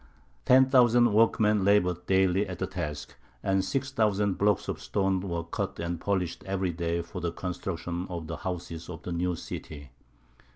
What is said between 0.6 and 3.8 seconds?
thousand workmen laboured daily at the task, and